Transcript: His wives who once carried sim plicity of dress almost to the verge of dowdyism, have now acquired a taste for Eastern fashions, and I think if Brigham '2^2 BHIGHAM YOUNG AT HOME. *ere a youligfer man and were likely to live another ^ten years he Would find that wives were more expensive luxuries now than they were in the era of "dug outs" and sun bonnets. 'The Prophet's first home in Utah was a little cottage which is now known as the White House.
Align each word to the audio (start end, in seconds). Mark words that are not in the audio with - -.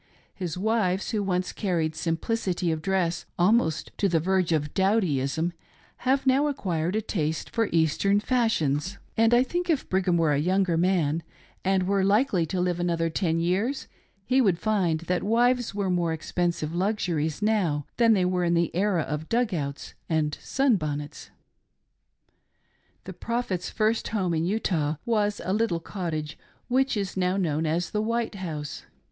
His 0.33 0.57
wives 0.57 1.11
who 1.11 1.21
once 1.21 1.51
carried 1.53 1.93
sim 1.95 2.17
plicity 2.17 2.73
of 2.73 2.81
dress 2.81 3.27
almost 3.37 3.91
to 3.99 4.09
the 4.09 4.19
verge 4.19 4.51
of 4.51 4.73
dowdyism, 4.73 5.53
have 5.97 6.25
now 6.25 6.47
acquired 6.47 6.95
a 6.95 7.03
taste 7.03 7.51
for 7.51 7.69
Eastern 7.71 8.19
fashions, 8.19 8.97
and 9.15 9.31
I 9.31 9.43
think 9.43 9.69
if 9.69 9.87
Brigham 9.87 10.15
'2^2 10.15 10.17
BHIGHAM 10.17 10.17
YOUNG 10.19 10.31
AT 10.31 10.33
HOME. 10.33 10.49
*ere 10.55 10.57
a 10.57 10.57
youligfer 10.57 10.79
man 10.81 11.23
and 11.63 11.83
were 11.83 12.03
likely 12.03 12.45
to 12.47 12.59
live 12.59 12.79
another 12.79 13.11
^ten 13.11 13.39
years 13.39 13.87
he 14.25 14.41
Would 14.41 14.57
find 14.57 15.01
that 15.01 15.21
wives 15.21 15.75
were 15.75 15.91
more 15.91 16.13
expensive 16.13 16.73
luxuries 16.73 17.43
now 17.43 17.85
than 17.97 18.13
they 18.13 18.25
were 18.25 18.43
in 18.43 18.55
the 18.55 18.75
era 18.75 19.03
of 19.03 19.29
"dug 19.29 19.53
outs" 19.53 19.93
and 20.09 20.35
sun 20.41 20.77
bonnets. 20.77 21.29
'The 23.03 23.13
Prophet's 23.13 23.69
first 23.69 24.07
home 24.07 24.33
in 24.33 24.45
Utah 24.45 24.95
was 25.05 25.39
a 25.45 25.53
little 25.53 25.79
cottage 25.79 26.39
which 26.69 26.97
is 26.97 27.15
now 27.15 27.37
known 27.37 27.67
as 27.67 27.91
the 27.91 28.01
White 28.01 28.33
House. 28.33 28.87